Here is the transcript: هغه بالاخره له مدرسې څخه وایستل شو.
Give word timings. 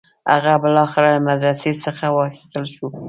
هغه 0.33 0.53
بالاخره 0.61 1.07
له 1.15 1.21
مدرسې 1.29 1.71
څخه 1.85 2.05
وایستل 2.15 2.63
شو. 2.73 2.87